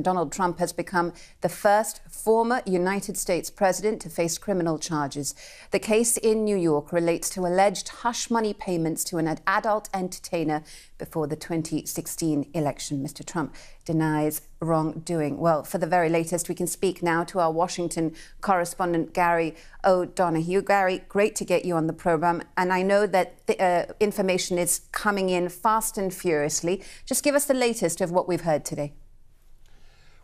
Donald 0.00 0.30
Trump 0.30 0.60
has 0.60 0.72
become 0.72 1.12
the 1.40 1.48
first 1.48 2.00
former 2.08 2.62
United 2.64 3.16
States 3.16 3.50
president 3.50 4.00
to 4.00 4.08
face 4.08 4.38
criminal 4.38 4.78
charges. 4.78 5.34
The 5.72 5.80
case 5.80 6.16
in 6.16 6.44
New 6.44 6.56
York 6.56 6.92
relates 6.92 7.28
to 7.30 7.40
alleged 7.40 7.88
hush 7.88 8.30
money 8.30 8.54
payments 8.54 9.02
to 9.04 9.18
an 9.18 9.40
adult 9.44 9.88
entertainer 9.92 10.62
before 10.98 11.26
the 11.26 11.34
2016 11.34 12.48
election. 12.54 13.04
Mr. 13.04 13.26
Trump 13.26 13.56
denies 13.84 14.42
wrongdoing. 14.60 15.36
Well, 15.36 15.64
for 15.64 15.78
the 15.78 15.86
very 15.88 16.08
latest, 16.08 16.48
we 16.48 16.54
can 16.54 16.68
speak 16.68 17.02
now 17.02 17.24
to 17.24 17.40
our 17.40 17.50
Washington 17.50 18.14
correspondent, 18.40 19.12
Gary 19.12 19.56
O'Donoghue. 19.84 20.62
Gary, 20.62 21.02
great 21.08 21.34
to 21.34 21.44
get 21.44 21.64
you 21.64 21.74
on 21.74 21.88
the 21.88 21.92
program. 21.92 22.44
And 22.56 22.72
I 22.72 22.82
know 22.82 23.08
that 23.08 23.44
the 23.48 23.60
uh, 23.60 23.92
information 23.98 24.58
is 24.58 24.82
coming 24.92 25.28
in 25.28 25.48
fast 25.48 25.98
and 25.98 26.14
furiously. 26.14 26.84
Just 27.04 27.24
give 27.24 27.34
us 27.34 27.46
the 27.46 27.54
latest 27.54 28.00
of 28.00 28.12
what 28.12 28.28
we've 28.28 28.42
heard 28.42 28.64
today. 28.64 28.92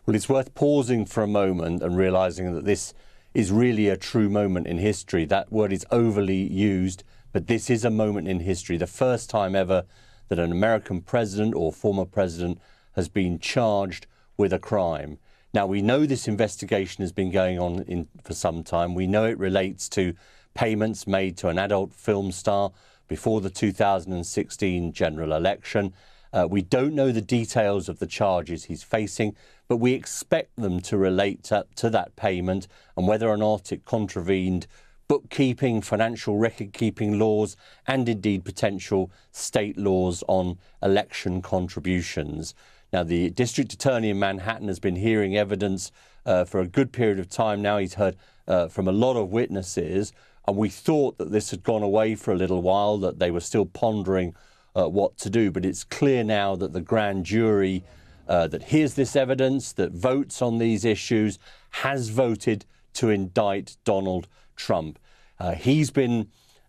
Well, 0.05 0.15
it's 0.15 0.29
worth 0.29 0.53
pausing 0.53 1.07
for 1.07 1.23
a 1.23 1.27
moment 1.27 1.81
and 1.81 1.97
realizing 1.97 2.53
that 2.53 2.65
this 2.65 2.93
is 3.33 3.51
really 3.51 3.89
a 3.89 3.97
true 3.97 4.29
moment 4.29 4.67
in 4.67 4.77
history. 4.77 5.25
That 5.25 5.51
word 5.51 5.73
is 5.73 5.83
overly 5.89 6.43
used, 6.43 7.03
but 7.33 7.47
this 7.47 7.71
is 7.71 7.83
a 7.83 7.89
moment 7.89 8.27
in 8.27 8.41
history. 8.41 8.77
The 8.77 8.85
first 8.85 9.31
time 9.31 9.55
ever 9.55 9.85
that 10.27 10.37
an 10.37 10.51
American 10.51 11.01
president 11.01 11.55
or 11.55 11.73
former 11.73 12.05
president 12.05 12.59
has 12.95 13.09
been 13.09 13.39
charged 13.39 14.05
with 14.37 14.53
a 14.53 14.59
crime. 14.59 15.17
Now, 15.55 15.65
we 15.65 15.81
know 15.81 16.05
this 16.05 16.27
investigation 16.27 17.01
has 17.01 17.11
been 17.11 17.31
going 17.31 17.57
on 17.57 17.81
in, 17.87 18.07
for 18.23 18.35
some 18.35 18.63
time. 18.63 18.93
We 18.93 19.07
know 19.07 19.25
it 19.25 19.39
relates 19.39 19.89
to 19.89 20.13
payments 20.53 21.07
made 21.07 21.35
to 21.37 21.47
an 21.47 21.57
adult 21.57 21.93
film 21.93 22.31
star 22.31 22.71
before 23.07 23.41
the 23.41 23.49
2016 23.49 24.93
general 24.93 25.33
election. 25.33 25.93
Uh, 26.31 26.45
we 26.49 26.61
don't 26.61 26.93
know 26.93 27.11
the 27.11 27.21
details 27.21 27.87
of 27.87 27.99
the 27.99 28.05
charges 28.05 28.65
he's 28.65 28.83
facing, 28.83 29.35
but 29.67 29.77
we 29.77 29.93
expect 29.93 30.55
them 30.55 30.79
to 30.81 30.97
relate 30.97 31.43
to, 31.43 31.65
to 31.75 31.89
that 31.89 32.15
payment 32.15 32.67
and 32.95 33.07
whether 33.07 33.27
or 33.27 33.37
not 33.37 33.71
it 33.71 33.85
contravened 33.85 34.67
bookkeeping, 35.07 35.81
financial 35.81 36.37
record 36.37 36.73
keeping 36.73 37.19
laws, 37.19 37.55
and 37.87 38.09
indeed 38.09 38.43
potential 38.43 39.11
state 39.31 39.77
laws 39.77 40.23
on 40.27 40.57
election 40.81 41.41
contributions. 41.41 42.55
Now, 42.91 43.03
the 43.03 43.29
district 43.29 43.73
attorney 43.73 44.09
in 44.09 44.19
Manhattan 44.19 44.67
has 44.67 44.79
been 44.79 44.95
hearing 44.95 45.37
evidence 45.37 45.91
uh, 46.25 46.45
for 46.45 46.59
a 46.59 46.67
good 46.67 46.91
period 46.91 47.19
of 47.19 47.29
time 47.29 47.61
now. 47.61 47.77
He's 47.77 47.95
heard 47.95 48.15
uh, 48.47 48.67
from 48.67 48.87
a 48.87 48.91
lot 48.91 49.15
of 49.15 49.29
witnesses, 49.29 50.13
and 50.47 50.57
we 50.57 50.69
thought 50.69 51.17
that 51.17 51.31
this 51.31 51.51
had 51.51 51.63
gone 51.63 51.83
away 51.83 52.15
for 52.15 52.31
a 52.31 52.37
little 52.37 52.61
while, 52.61 52.97
that 52.97 53.19
they 53.19 53.31
were 53.31 53.39
still 53.39 53.65
pondering 53.65 54.35
uh, 54.75 54.87
what 54.87 55.17
to 55.17 55.29
do. 55.29 55.51
But 55.51 55.65
it's 55.65 55.83
clear 55.83 56.23
now 56.23 56.55
that 56.55 56.73
the 56.73 56.81
grand 56.81 57.25
jury 57.25 57.83
uh, 58.27 58.47
that 58.47 58.63
hears 58.63 58.93
this 58.95 59.15
evidence, 59.15 59.73
that 59.73 59.91
votes 59.91 60.41
on 60.41 60.57
these 60.57 60.85
issues, 60.85 61.39
has 61.71 62.09
voted 62.09 62.65
to 62.93 63.09
indict 63.09 63.77
Donald 63.83 64.27
Trump. 64.55 64.99
Uh, 65.39 65.53
he's 65.53 65.91
been 65.91 66.27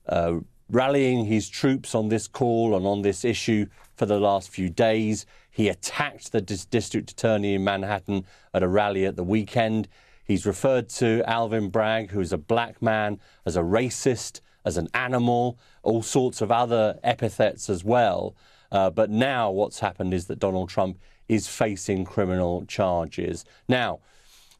uh, 0.08 0.36
rallying 0.68 1.24
his 1.26 1.48
troops 1.48 1.94
on 1.94 2.08
this 2.08 2.26
call 2.26 2.76
and 2.76 2.86
on 2.86 3.02
this 3.02 3.24
issue 3.24 3.66
for 3.94 4.06
the 4.06 4.18
last 4.18 4.50
few 4.50 4.68
days. 4.68 5.26
He 5.50 5.68
attacked 5.68 6.32
the 6.32 6.40
dis 6.40 6.64
district 6.64 7.12
attorney 7.12 7.54
in 7.54 7.64
Manhattan 7.64 8.26
at 8.52 8.62
a 8.62 8.68
rally 8.68 9.06
at 9.06 9.16
the 9.16 9.24
weekend. 9.24 9.88
He's 10.24 10.44
referred 10.44 10.88
to 10.90 11.22
Alvin 11.26 11.70
Bragg, 11.70 12.10
who 12.10 12.20
is 12.20 12.32
a 12.32 12.38
black 12.38 12.82
man, 12.82 13.20
as 13.44 13.56
a 13.56 13.62
racist 13.62 14.40
as 14.66 14.76
an 14.76 14.88
animal, 14.92 15.58
all 15.84 16.02
sorts 16.02 16.42
of 16.42 16.50
other 16.50 16.98
epithets 17.04 17.70
as 17.70 17.84
well. 17.84 18.34
Uh, 18.72 18.90
but 18.90 19.10
now 19.10 19.50
what's 19.50 19.80
happened 19.80 20.12
is 20.12 20.26
that 20.26 20.38
Donald 20.38 20.68
Trump 20.68 20.98
is 21.28 21.48
facing 21.48 22.04
criminal 22.04 22.64
charges. 22.66 23.44
Now, 23.68 24.00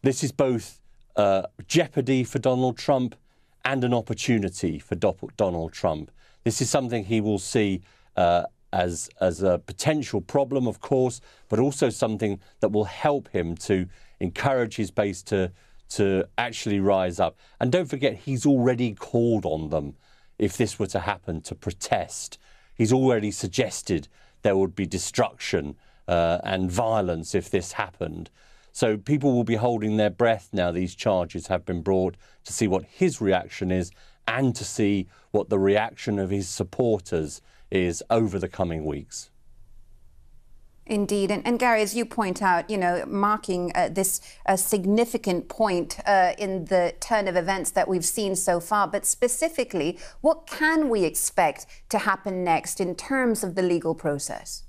this 0.02 0.22
is 0.24 0.32
both 0.32 0.80
uh, 1.16 1.42
jeopardy 1.66 2.24
for 2.24 2.38
Donald 2.38 2.76
Trump 2.76 3.16
and 3.64 3.82
an 3.84 3.94
opportunity 3.94 4.78
for 4.78 4.94
Do 4.94 5.14
Donald 5.36 5.72
Trump. 5.72 6.10
This 6.44 6.60
is 6.60 6.70
something 6.70 7.04
he 7.04 7.20
will 7.20 7.38
see 7.38 7.82
uh, 8.16 8.44
as, 8.72 9.10
as 9.20 9.42
a 9.42 9.58
potential 9.58 10.20
problem, 10.20 10.68
of 10.68 10.80
course, 10.80 11.20
but 11.48 11.58
also 11.58 11.88
something 11.88 12.40
that 12.60 12.70
will 12.70 12.84
help 12.84 13.28
him 13.28 13.56
to 13.56 13.86
encourage 14.20 14.76
his 14.76 14.90
base 14.90 15.22
to 15.24 15.52
to 15.88 16.26
actually 16.36 16.80
rise 16.80 17.20
up. 17.20 17.38
And 17.60 17.70
don't 17.70 17.86
forget, 17.86 18.16
he's 18.16 18.44
already 18.44 18.94
called 18.94 19.44
on 19.44 19.70
them, 19.70 19.94
if 20.38 20.56
this 20.56 20.78
were 20.78 20.88
to 20.88 21.00
happen, 21.00 21.40
to 21.42 21.54
protest. 21.54 22.38
He's 22.76 22.92
already 22.92 23.30
suggested 23.30 24.08
there 24.42 24.56
would 24.56 24.74
be 24.74 24.86
destruction 24.86 25.76
uh, 26.06 26.38
and 26.44 26.70
violence 26.70 27.34
if 27.34 27.50
this 27.50 27.72
happened. 27.72 28.30
So 28.72 28.96
people 28.96 29.32
will 29.32 29.44
be 29.44 29.54
holding 29.54 29.96
their 29.96 30.10
breath 30.10 30.50
now 30.52 30.70
these 30.70 30.94
charges 30.94 31.46
have 31.46 31.64
been 31.64 31.80
brought 31.80 32.16
to 32.44 32.52
see 32.52 32.68
what 32.68 32.84
his 32.84 33.20
reaction 33.20 33.70
is 33.70 33.90
and 34.28 34.54
to 34.54 34.64
see 34.64 35.08
what 35.30 35.48
the 35.48 35.58
reaction 35.58 36.18
of 36.18 36.30
his 36.30 36.48
supporters 36.48 37.40
is 37.70 38.02
over 38.10 38.38
the 38.38 38.48
coming 38.48 38.84
weeks. 38.84 39.30
Indeed. 40.86 41.32
And, 41.32 41.44
and, 41.44 41.58
Gary, 41.58 41.82
as 41.82 41.96
you 41.96 42.04
point 42.04 42.40
out, 42.40 42.70
you 42.70 42.78
know, 42.78 43.04
marking 43.06 43.72
uh, 43.74 43.88
this 43.88 44.20
uh, 44.46 44.54
significant 44.54 45.48
point 45.48 45.98
uh, 46.06 46.34
in 46.38 46.66
the 46.66 46.94
turn 47.00 47.26
of 47.26 47.34
events 47.34 47.72
that 47.72 47.88
we've 47.88 48.04
seen 48.04 48.36
so 48.36 48.60
far, 48.60 48.86
but 48.86 49.04
specifically, 49.04 49.98
what 50.20 50.46
can 50.46 50.88
we 50.88 51.02
expect 51.02 51.66
to 51.88 51.98
happen 51.98 52.44
next 52.44 52.80
in 52.80 52.94
terms 52.94 53.42
of 53.42 53.56
the 53.56 53.62
legal 53.62 53.96
process? 53.96 54.62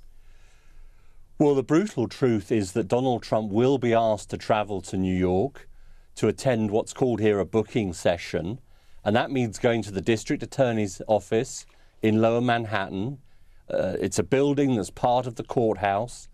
Well, 1.38 1.54
the 1.54 1.62
brutal 1.62 2.08
truth 2.08 2.50
is 2.50 2.72
that 2.72 2.88
Donald 2.88 3.22
Trump 3.22 3.52
will 3.52 3.78
be 3.78 3.94
asked 3.94 4.30
to 4.30 4.36
travel 4.36 4.80
to 4.82 4.96
New 4.96 5.14
York 5.14 5.68
to 6.16 6.26
attend 6.26 6.72
what's 6.72 6.92
called 6.92 7.20
here 7.20 7.38
a 7.38 7.44
booking 7.44 7.92
session. 7.92 8.58
And 9.04 9.14
that 9.14 9.30
means 9.30 9.60
going 9.60 9.82
to 9.82 9.92
the 9.92 10.00
district 10.00 10.42
attorney's 10.42 11.00
office 11.06 11.64
in 12.02 12.20
lower 12.20 12.40
Manhattan 12.40 13.18
uh, 13.70 13.96
it's 14.00 14.18
a 14.18 14.22
building 14.22 14.76
that's 14.76 14.90
part 14.90 15.26
of 15.26 15.36
the 15.36 15.42
courthouse, 15.42 16.28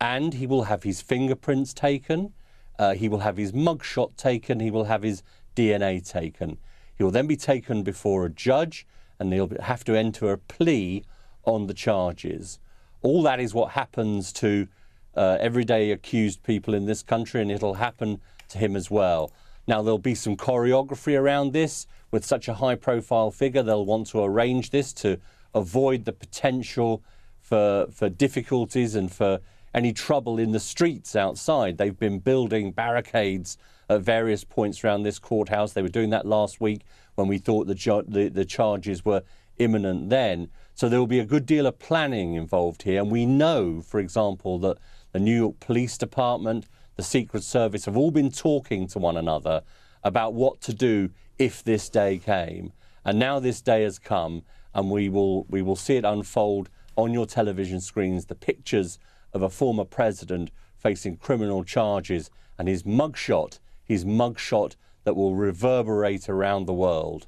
and 0.00 0.34
he 0.34 0.46
will 0.46 0.64
have 0.64 0.82
his 0.82 1.00
fingerprints 1.00 1.72
taken, 1.72 2.32
uh, 2.78 2.94
he 2.94 3.08
will 3.08 3.20
have 3.20 3.36
his 3.36 3.52
mugshot 3.52 4.16
taken, 4.16 4.60
he 4.60 4.70
will 4.70 4.84
have 4.84 5.02
his 5.02 5.22
DNA 5.54 6.06
taken. 6.06 6.58
He 6.96 7.04
will 7.04 7.10
then 7.10 7.26
be 7.26 7.36
taken 7.36 7.82
before 7.82 8.26
a 8.26 8.30
judge, 8.30 8.86
and 9.18 9.32
he'll 9.32 9.50
have 9.60 9.84
to 9.84 9.96
enter 9.96 10.32
a 10.32 10.38
plea 10.38 11.04
on 11.44 11.66
the 11.66 11.74
charges. 11.74 12.58
All 13.02 13.22
that 13.22 13.40
is 13.40 13.54
what 13.54 13.72
happens 13.72 14.32
to 14.34 14.68
uh, 15.16 15.38
everyday 15.40 15.90
accused 15.92 16.42
people 16.42 16.74
in 16.74 16.84
this 16.84 17.02
country, 17.02 17.40
and 17.40 17.50
it'll 17.50 17.74
happen 17.74 18.20
to 18.48 18.58
him 18.58 18.76
as 18.76 18.90
well. 18.90 19.32
Now, 19.66 19.82
there'll 19.82 19.98
be 19.98 20.14
some 20.14 20.36
choreography 20.36 21.18
around 21.18 21.52
this. 21.52 21.86
With 22.10 22.24
such 22.24 22.46
a 22.48 22.54
high 22.54 22.76
profile 22.76 23.30
figure, 23.30 23.62
they'll 23.62 23.84
want 23.84 24.06
to 24.08 24.22
arrange 24.22 24.70
this 24.70 24.92
to 24.94 25.18
avoid 25.56 26.04
the 26.04 26.12
potential 26.12 27.02
for, 27.40 27.86
for 27.90 28.08
difficulties 28.08 28.94
and 28.94 29.10
for 29.10 29.40
any 29.74 29.92
trouble 29.92 30.38
in 30.38 30.52
the 30.52 30.60
streets 30.60 31.16
outside. 31.16 31.78
They've 31.78 31.98
been 31.98 32.18
building 32.18 32.72
barricades 32.72 33.58
at 33.88 34.02
various 34.02 34.44
points 34.44 34.84
around 34.84 35.02
this 35.02 35.18
courthouse. 35.18 35.72
They 35.72 35.82
were 35.82 35.88
doing 35.88 36.10
that 36.10 36.26
last 36.26 36.60
week 36.60 36.82
when 37.14 37.28
we 37.28 37.38
thought 37.38 37.66
the, 37.66 38.04
the, 38.06 38.28
the 38.28 38.44
charges 38.44 39.04
were 39.04 39.22
imminent 39.58 40.10
then. 40.10 40.48
So 40.74 40.88
there 40.88 40.98
will 40.98 41.06
be 41.06 41.20
a 41.20 41.24
good 41.24 41.46
deal 41.46 41.66
of 41.66 41.78
planning 41.78 42.34
involved 42.34 42.82
here. 42.82 43.00
And 43.00 43.10
we 43.10 43.24
know, 43.26 43.80
for 43.80 43.98
example, 43.98 44.58
that 44.60 44.78
the 45.12 45.20
New 45.20 45.36
York 45.36 45.60
Police 45.60 45.96
Department, 45.96 46.66
the 46.96 47.02
Secret 47.02 47.42
Service 47.42 47.86
have 47.86 47.96
all 47.96 48.10
been 48.10 48.30
talking 48.30 48.86
to 48.88 48.98
one 48.98 49.16
another 49.16 49.62
about 50.04 50.34
what 50.34 50.60
to 50.62 50.74
do 50.74 51.10
if 51.38 51.62
this 51.64 51.88
day 51.88 52.18
came. 52.18 52.72
And 53.04 53.18
now 53.18 53.38
this 53.38 53.60
day 53.60 53.82
has 53.84 53.98
come, 53.98 54.42
and 54.76 54.90
we 54.90 55.08
will, 55.08 55.44
we 55.48 55.62
will 55.62 55.74
see 55.74 55.96
it 55.96 56.04
unfold 56.04 56.68
on 56.96 57.12
your 57.14 57.26
television 57.26 57.80
screens 57.80 58.26
the 58.26 58.34
pictures 58.34 58.98
of 59.32 59.40
a 59.40 59.48
former 59.48 59.84
president 59.84 60.50
facing 60.76 61.16
criminal 61.16 61.64
charges 61.64 62.30
and 62.58 62.68
his 62.68 62.82
mugshot, 62.82 63.58
his 63.82 64.04
mugshot 64.04 64.76
that 65.04 65.16
will 65.16 65.34
reverberate 65.34 66.28
around 66.28 66.66
the 66.66 66.74
world. 66.74 67.26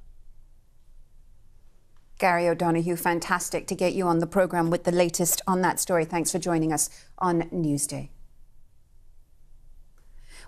Gary 2.19 2.47
O'Donoghue, 2.47 2.97
fantastic 2.97 3.67
to 3.69 3.75
get 3.75 3.95
you 3.95 4.07
on 4.07 4.19
the 4.19 4.27
programme 4.27 4.69
with 4.69 4.85
the 4.85 4.93
latest 4.93 5.41
on 5.47 5.63
that 5.63 5.81
story. 5.81 6.05
Thanks 6.05 6.31
for 6.31 6.39
joining 6.39 6.71
us 6.73 6.91
on 7.19 7.43
Newsday. 7.45 8.11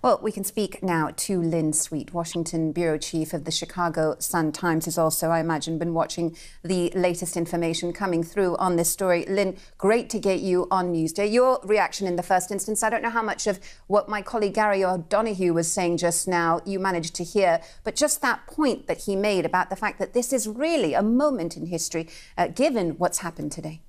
Well, 0.02 0.19
we 0.23 0.32
can 0.32 0.44
speak 0.44 0.82
now 0.82 1.11
to 1.14 1.43
Lynn 1.43 1.75
Sweet, 1.75 2.14
Washington 2.14 2.73
bureau 2.73 2.97
chief 2.97 3.35
of 3.35 3.44
the 3.44 3.50
Chicago 3.50 4.17
Sun 4.19 4.52
Times, 4.52 4.87
who's 4.87 4.97
also, 4.97 5.29
I 5.29 5.41
imagine, 5.41 5.76
been 5.76 5.93
watching 5.93 6.35
the 6.64 6.91
latest 6.94 7.37
information 7.37 7.93
coming 7.93 8.23
through 8.23 8.56
on 8.56 8.76
this 8.76 8.88
story. 8.88 9.26
Lynn, 9.26 9.58
great 9.76 10.08
to 10.11 10.19
get 10.19 10.41
you 10.41 10.67
on 10.70 10.94
Newsday. 10.94 11.31
Your 11.31 11.61
reaction 11.64 12.06
in 12.06 12.17
the 12.17 12.23
first 12.23 12.50
instance, 12.50 12.82
I 12.82 12.88
don't 12.88 13.02
know 13.02 13.11
how 13.11 13.23
much 13.23 13.47
of 13.47 13.61
what 13.88 14.08
my 14.08 14.23
colleague 14.23 14.55
Gary 14.55 14.82
O'Donoghue 14.82 15.52
was 15.52 15.70
saying 15.70 15.99
just 15.99 16.26
now 16.26 16.62
you 16.64 16.79
managed 16.79 17.14
to 17.17 17.25
hear, 17.25 17.61
but 17.85 17.94
just 17.94 18.23
that 18.23 18.47
point 18.47 18.87
that 18.87 19.02
he 19.02 19.14
made 19.17 19.44
about 19.44 19.69
the 19.69 19.76
fact 19.76 19.99
that 19.99 20.14
this 20.14 20.32
is 20.32 20.49
really 20.49 20.94
a 20.94 21.02
moment 21.02 21.58
in 21.58 21.67
history, 21.67 22.08
uh, 22.38 22.47
given 22.47 22.93
what's 22.93 23.19
happened 23.19 23.52
today. 23.52 23.82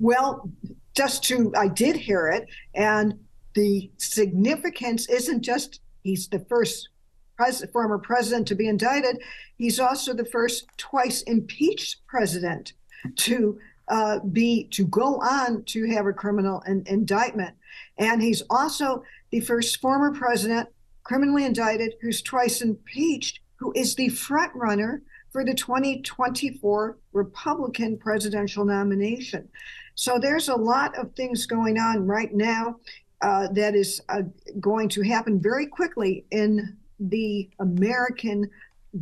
Well, 0.00 0.50
just 0.96 1.22
to, 1.24 1.52
I 1.56 1.68
did 1.68 1.94
hear 1.94 2.26
it, 2.28 2.48
and 2.74 3.23
the 3.54 3.90
significance 3.96 5.08
isn't 5.08 5.42
just 5.42 5.80
he's 6.02 6.28
the 6.28 6.44
first 6.48 6.88
pres- 7.36 7.64
former 7.72 7.98
president 7.98 8.48
to 8.48 8.54
be 8.54 8.68
indicted, 8.68 9.20
he's 9.56 9.80
also 9.80 10.12
the 10.12 10.24
first 10.24 10.66
twice 10.76 11.22
impeached 11.22 12.06
president 12.06 12.72
to 13.16 13.58
uh, 13.88 14.18
be 14.20 14.64
to 14.70 14.86
go 14.86 15.16
on 15.16 15.62
to 15.64 15.86
have 15.90 16.06
a 16.06 16.12
criminal 16.12 16.62
in- 16.66 16.84
indictment, 16.86 17.54
and 17.98 18.22
he's 18.22 18.42
also 18.50 19.02
the 19.30 19.40
first 19.40 19.80
former 19.80 20.12
president 20.12 20.68
criminally 21.02 21.44
indicted 21.44 21.94
who's 22.00 22.22
twice 22.22 22.62
impeached, 22.62 23.40
who 23.56 23.72
is 23.76 23.94
the 23.94 24.08
front 24.08 24.52
runner 24.54 25.02
for 25.30 25.44
the 25.44 25.54
2024 25.54 26.96
Republican 27.12 27.98
presidential 27.98 28.64
nomination. 28.64 29.48
So 29.96 30.18
there's 30.18 30.48
a 30.48 30.56
lot 30.56 30.96
of 30.96 31.12
things 31.14 31.46
going 31.46 31.78
on 31.78 32.06
right 32.06 32.32
now 32.32 32.76
uh, 33.24 33.48
that 33.52 33.74
is 33.74 34.02
uh, 34.10 34.20
going 34.60 34.86
to 34.86 35.00
happen 35.00 35.40
very 35.40 35.66
quickly 35.66 36.26
in 36.30 36.76
the 37.00 37.48
American 37.58 38.50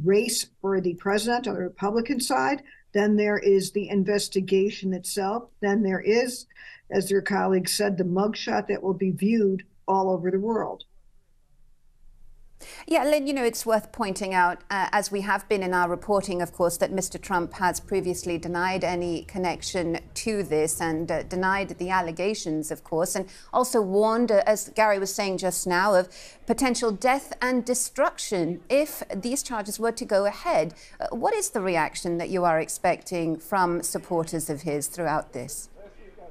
race 0.05 0.47
for 0.61 0.81
the 0.81 0.95
president 0.95 1.49
on 1.49 1.55
the 1.55 1.61
Republican 1.61 2.21
side. 2.21 2.63
Then 2.93 3.17
there 3.17 3.39
is 3.39 3.73
the 3.73 3.89
investigation 3.89 4.95
itself. 4.95 5.49
Then 5.61 5.83
there 5.83 6.01
is, 6.01 6.47
as 6.89 7.11
your 7.11 7.21
colleague 7.21 7.69
said, 7.69 7.99
the 7.99 8.05
mugshot 8.05 8.69
that 8.69 8.81
will 8.81 8.95
be 8.95 9.11
viewed 9.11 9.65
all 9.89 10.09
over 10.09 10.31
the 10.31 10.39
world. 10.39 10.85
Yeah, 12.87 13.05
Lynn, 13.05 13.27
you 13.27 13.33
know, 13.33 13.45
it's 13.45 13.65
worth 13.65 13.93
pointing 13.93 14.35
out, 14.35 14.59
uh, 14.71 14.89
as 14.93 15.11
we 15.11 15.23
have 15.23 15.49
been 15.49 15.63
in 15.63 15.75
our 15.75 15.89
reporting, 15.89 16.43
of 16.43 16.53
course, 16.53 16.77
that 16.79 16.93
Mr. 16.93 17.21
Trump 17.21 17.55
has 17.55 17.81
previously 17.81 18.39
denied 18.39 18.85
any 18.85 19.25
connection 19.25 19.99
to 20.15 20.43
this 20.43 20.81
and 20.81 21.11
uh, 21.11 21.23
denied 21.25 21.71
the 21.79 21.91
allegations, 21.91 22.71
of 22.71 22.85
course, 22.85 23.15
and 23.15 23.29
also 23.53 23.81
warned, 23.81 24.31
uh, 24.31 24.43
as 24.47 24.69
Gary 24.71 24.99
was 24.99 25.15
saying 25.15 25.39
just 25.39 25.67
now, 25.67 25.95
of 25.95 26.09
potential 26.47 26.91
death 26.91 27.33
and 27.41 27.65
destruction 27.65 28.61
if 28.69 29.03
these 29.15 29.43
charges 29.43 29.79
were 29.79 29.93
to 29.93 30.05
go 30.05 30.25
ahead. 30.27 30.75
Uh, 31.01 31.07
what 31.11 31.35
is 31.35 31.51
the 31.51 31.61
reaction 31.61 32.19
that 32.19 32.29
you 32.29 32.45
are 32.45 32.61
expecting 32.61 33.39
from 33.39 33.83
supporters 33.83 34.51
of 34.51 34.63
his 34.63 34.87
throughout 34.89 35.33
this? 35.33 35.69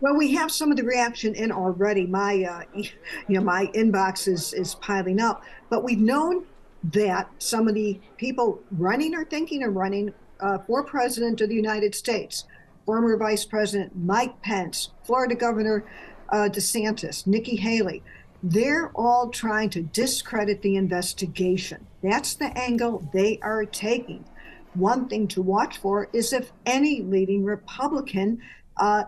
Well, 0.02 0.18
we 0.18 0.34
have 0.34 0.52
some 0.52 0.72
of 0.72 0.78
the 0.78 0.84
reaction 0.84 1.36
in 1.36 1.52
already. 1.52 2.08
My, 2.08 2.44
uh, 2.44 2.64
you 2.74 2.90
know, 3.30 3.42
my 3.42 3.68
inbox 3.68 4.28
is 4.28 4.52
is 4.52 4.74
piling 4.76 5.20
up. 5.20 5.44
But 5.70 5.84
we've 5.84 6.00
known 6.00 6.46
that 6.86 7.30
some 7.38 7.68
of 7.68 7.76
the 7.76 8.00
people 8.18 8.60
running 8.72 9.14
or 9.14 9.24
thinking 9.24 9.64
of 9.64 9.76
running 9.76 10.12
uh, 10.40 10.58
for 10.66 10.84
president 10.84 11.40
of 11.42 11.50
the 11.50 11.56
United 11.56 11.94
States, 11.94 12.46
former 12.88 13.16
Vice 13.16 13.46
President 13.46 13.96
Mike 13.96 14.42
Pence, 14.42 14.90
Florida 15.04 15.36
Governor 15.36 15.86
uh, 16.30 16.50
DeSantis, 16.52 17.28
Nikki 17.28 17.56
Haley, 17.56 18.02
they're 18.42 18.90
all 18.96 19.30
trying 19.30 19.70
to 19.70 19.84
discredit 19.84 20.64
the 20.64 20.78
investigation. 20.78 21.86
That's 22.02 22.34
the 22.34 22.58
angle 22.58 23.08
they 23.14 23.38
are 23.44 23.66
taking. 23.66 24.26
One 24.74 25.08
thing 25.08 25.28
to 25.28 25.44
watch 25.44 25.78
for 25.78 26.10
is 26.12 26.34
if 26.34 26.52
any 26.66 27.02
leading 27.02 27.44
Republican 27.44 28.42
uh, 28.78 29.04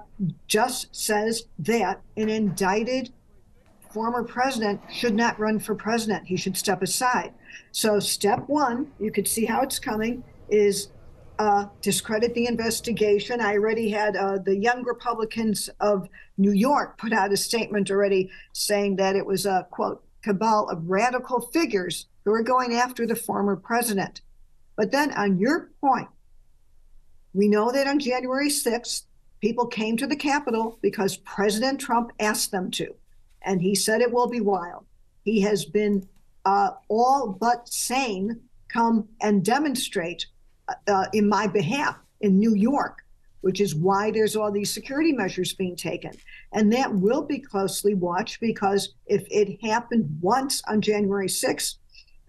just 0.48 0.96
says 0.96 1.44
that 1.60 2.02
an 2.18 2.30
indicted 2.30 3.12
former 3.92 4.24
president 4.24 4.82
should 4.92 5.16
not 5.16 5.40
run 5.40 5.60
for 5.60 5.76
president. 5.76 6.26
He 6.26 6.36
should 6.36 6.58
step 6.58 6.82
aside. 6.82 7.34
So, 7.72 8.00
step 8.00 8.44
one, 8.48 8.92
you 9.00 9.12
could 9.12 9.28
see 9.28 9.46
how 9.46 9.62
it's 9.62 9.80
coming, 9.80 10.24
is 10.50 10.90
uh, 11.40 11.66
discredit 11.82 12.34
the 12.34 12.48
investigation. 12.48 13.42
I 13.42 13.54
already 13.54 13.90
had 13.90 14.16
uh, 14.16 14.40
the 14.40 14.56
young 14.56 14.84
Republicans 14.84 15.70
of 15.80 16.08
New 16.38 16.52
York 16.52 16.98
put 16.98 17.14
out 17.14 17.32
a 17.32 17.38
statement 17.38 17.92
already 17.92 18.32
saying 18.54 18.96
that 18.98 19.16
it 19.16 19.26
was 19.26 19.46
a 19.46 19.68
quote 19.72 20.04
cabal 20.24 20.70
of 20.70 20.90
radical 20.90 21.42
figures 21.42 22.08
who 22.26 22.32
are 22.32 22.44
going 22.44 22.76
after 22.76 23.06
the 23.06 23.16
former 23.16 23.56
president. 23.56 24.22
But 24.76 24.92
then, 24.92 25.12
on 25.12 25.38
your 25.38 25.70
point, 25.82 26.08
we 27.34 27.48
know 27.48 27.72
that 27.72 27.88
on 27.88 28.00
January 28.00 28.50
6th, 28.50 29.04
People 29.44 29.68
came 29.68 29.98
to 29.98 30.08
the 30.08 30.16
Capitol 30.16 30.80
because 30.82 31.18
President 31.18 31.78
Trump 31.78 32.14
asked 32.18 32.52
them 32.52 32.72
to, 32.72 32.96
and 33.42 33.62
he 33.62 33.76
said 33.76 34.00
it 34.00 34.14
will 34.14 34.30
be 34.30 34.40
wild. 34.40 34.86
He 35.26 35.42
has 35.42 35.66
been 35.66 36.08
uh, 36.46 36.70
all 36.88 37.38
but 37.42 37.68
sane 37.68 38.40
come 38.70 39.10
and 39.20 39.44
demonstrate 39.44 40.28
uh, 40.88 41.08
in 41.12 41.28
my 41.28 41.48
behalf 41.48 41.98
in 42.22 42.40
New 42.40 42.56
York, 42.56 43.00
which 43.42 43.60
is 43.60 43.76
why 43.76 44.12
there's 44.12 44.38
all 44.38 44.50
these 44.50 44.74
security 44.74 45.12
measures 45.12 45.52
being 45.52 45.76
taken. 45.76 46.14
And 46.54 46.72
that 46.72 46.96
will 46.96 47.24
be 47.24 47.40
closely 47.40 47.96
watched 47.96 48.40
because 48.40 48.94
if 49.08 49.28
it 49.30 49.62
happened 49.62 50.20
once 50.22 50.62
on 50.70 50.80
January 50.80 51.28
6th, 51.28 51.76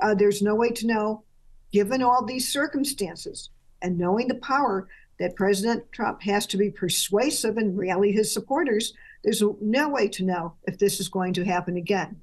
uh, 0.01 0.17
there's 0.17 0.43
no 0.43 0.57
way 0.57 0.71
to 0.71 0.89
know, 0.89 1.23
given 1.71 2.03
all 2.03 2.25
these 2.25 2.53
circumstances 2.53 3.51
and 3.83 3.99
knowing 3.99 4.27
the 4.27 4.35
power 4.37 4.89
that 5.19 5.37
President 5.37 5.91
Trump 5.93 6.23
has 6.23 6.47
to 6.47 6.57
be 6.57 6.71
persuasive 6.71 7.57
and 7.57 7.79
rally 7.79 8.13
his 8.13 8.33
supporters, 8.33 8.93
there's 9.23 9.43
no 9.61 9.89
way 9.89 10.09
to 10.09 10.25
know 10.25 10.55
if 10.65 10.79
this 10.79 11.01
is 11.01 11.09
going 11.09 11.33
to 11.35 11.45
happen 11.45 11.77
again. 11.77 12.21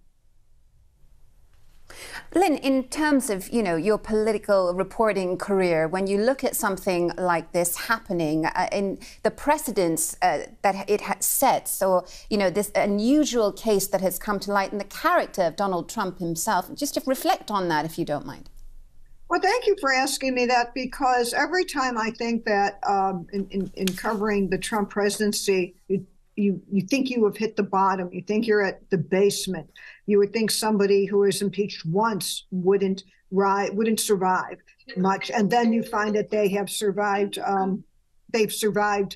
Lynn, 2.34 2.58
in 2.58 2.88
terms 2.88 3.30
of 3.30 3.50
you 3.50 3.62
know 3.62 3.76
your 3.76 3.98
political 3.98 4.74
reporting 4.74 5.38
career, 5.38 5.88
when 5.88 6.08
you 6.08 6.18
look 6.18 6.44
at 6.44 6.56
something 6.56 7.12
like 7.18 7.52
this 7.52 7.76
happening, 7.76 8.46
uh, 8.46 8.68
in 8.72 9.00
the 9.24 9.32
precedents 9.32 10.16
uh, 10.22 10.44
that 10.62 10.90
it 10.90 11.02
sets, 11.22 11.82
or 11.82 12.06
you 12.30 12.38
know 12.38 12.50
this 12.50 12.72
unusual 12.76 13.52
case 13.52 13.88
that 13.88 14.02
has 14.02 14.18
come 14.18 14.40
to 14.40 14.52
light, 14.52 14.72
and 14.72 14.80
the 14.80 14.86
character 14.86 15.44
of 15.44 15.56
Donald 15.56 15.90
Trump 15.90 16.20
himself, 16.20 16.74
just 16.74 16.94
to 16.94 17.02
reflect 17.06 17.52
on 17.52 17.68
that, 17.68 17.86
if 17.86 17.98
you 18.00 18.06
don't 18.06 18.26
mind. 18.26 18.50
Well, 19.32 19.40
thank 19.40 19.66
you 19.66 19.78
for 19.80 19.94
asking 19.94 20.34
me 20.34 20.46
that 20.48 20.74
because 20.74 21.34
every 21.34 21.64
time 21.64 21.98
I 21.98 22.12
think 22.12 22.44
that 22.44 22.82
um, 22.86 23.28
in, 23.32 23.48
in, 23.50 23.72
in, 23.76 23.88
covering 23.88 24.50
the 24.50 24.58
Trump 24.58 24.90
presidency, 24.90 25.74
you, 25.88 26.06
you, 26.36 26.62
you 26.70 26.82
think 26.82 27.10
you 27.10 27.24
have 27.24 27.38
hit 27.38 27.56
the 27.56 27.64
bottom. 27.64 28.10
You 28.12 28.24
think 28.24 28.46
you're 28.46 28.62
at 28.62 28.90
the 28.90 28.98
basement. 28.98 29.70
You 30.06 30.18
would 30.18 30.34
think 30.34 30.52
somebody 30.52 31.06
who 31.06 31.24
is 31.24 31.42
impeached 31.42 31.86
once 31.86 32.46
wouldn't 32.52 33.06
ri- 33.32 33.70
wouldn't 33.70 34.02
survive 34.02 34.58
much, 34.98 35.32
and 35.32 35.50
then 35.50 35.72
you 35.72 35.84
find 35.84 36.14
that 36.18 36.30
they 36.30 36.50
have 36.50 36.70
survived. 36.70 37.40
Um, 37.40 37.86
they've 38.34 38.52
survived 38.52 39.16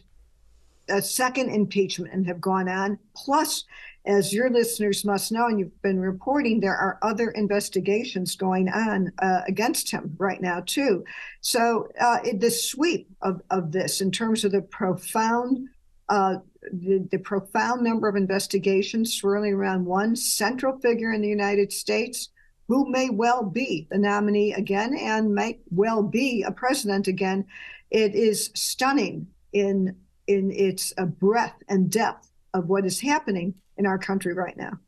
a 0.89 1.01
second 1.01 1.49
impeachment 1.49 2.13
and 2.13 2.25
have 2.27 2.41
gone 2.41 2.69
on. 2.69 2.99
Plus, 3.15 3.63
as 4.05 4.31
your 4.31 4.49
listeners 4.49 5.03
must 5.03 5.31
know, 5.31 5.47
and 5.47 5.59
you've 5.59 5.81
been 5.81 5.99
reporting, 5.99 6.59
there 6.59 6.75
are 6.75 6.99
other 7.01 7.31
investigations 7.31 8.35
going 8.35 8.69
on 8.69 9.11
uh, 9.19 9.41
against 9.47 9.89
him 9.89 10.15
right 10.19 10.41
now, 10.41 10.61
too. 10.65 11.03
So, 11.41 11.87
uh, 11.99 12.19
the 12.37 12.51
sweep 12.51 13.09
of, 13.21 13.41
of 13.49 13.71
this, 13.71 14.01
in 14.01 14.11
terms 14.11 14.43
of 14.43 14.51
the 14.51 14.61
profound, 14.61 15.67
uh, 16.09 16.35
the, 16.71 17.07
the 17.11 17.17
profound 17.17 17.83
number 17.83 18.07
of 18.07 18.15
investigations 18.15 19.13
swirling 19.13 19.53
around 19.53 19.85
one 19.85 20.15
central 20.15 20.77
figure 20.79 21.11
in 21.11 21.21
the 21.21 21.27
United 21.27 21.73
States 21.73 22.29
who 22.67 22.89
may 22.89 23.09
well 23.09 23.43
be 23.43 23.87
the 23.91 23.97
nominee 23.97 24.53
again 24.53 24.95
and 24.97 25.33
may 25.33 25.59
well 25.69 26.01
be 26.01 26.43
a 26.43 26.51
president 26.51 27.07
again, 27.07 27.45
it 27.91 28.15
is 28.15 28.51
stunning 28.55 29.27
in 29.53 29.95
in 30.27 30.51
its 30.51 30.93
uh, 30.97 31.05
breadth 31.05 31.61
and 31.67 31.89
depth 31.91 32.31
of 32.53 32.67
what 32.67 32.85
is 32.85 33.01
happening 33.01 33.55
in 33.77 33.85
our 33.85 33.97
country 33.97 34.33
right 34.33 34.57
now. 34.57 34.79